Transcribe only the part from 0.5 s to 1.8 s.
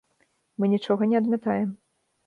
Мы нічога не адмятаем.